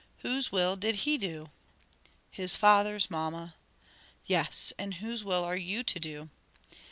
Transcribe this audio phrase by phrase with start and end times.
[0.23, 1.51] Whose will did he do?"
[2.31, 3.53] "His Father's, mamma."
[4.25, 6.29] "Yes, and whose will are you to do?"